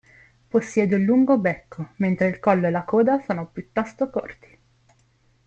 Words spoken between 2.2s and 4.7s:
il collo e la coda sono piuttosto corti.